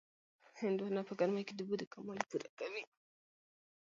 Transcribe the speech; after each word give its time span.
هندواڼه 0.59 1.01
په 1.07 1.13
ګرمۍ 1.19 1.43
کې 1.47 1.53
د 1.55 1.59
اوبو 1.63 1.85
کموالی 1.93 2.23
پوره 2.29 2.49
کوي. 2.59 2.83